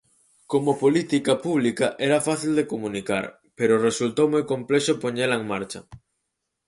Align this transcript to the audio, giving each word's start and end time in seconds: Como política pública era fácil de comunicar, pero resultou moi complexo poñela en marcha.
Como 0.51 0.71
política 0.83 1.33
pública 1.45 1.87
era 2.07 2.23
fácil 2.29 2.51
de 2.55 2.67
comunicar, 2.71 3.23
pero 3.57 3.83
resultou 3.87 4.25
moi 4.33 4.43
complexo 4.51 4.93
poñela 5.03 5.35
en 5.39 5.43
marcha. 5.53 5.79